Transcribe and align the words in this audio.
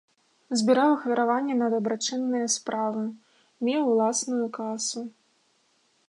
Збіраў 0.59 0.91
ахвяраванні 0.93 1.55
на 1.57 1.67
дабрачынныя 1.73 2.47
справы, 2.55 3.03
меў 3.67 3.81
уласную 3.91 4.45
касу. 4.59 5.01